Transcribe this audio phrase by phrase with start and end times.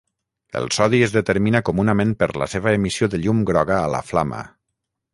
[0.59, 4.45] El sodi es determina comunament per la seva emissió de llum groga a la flama.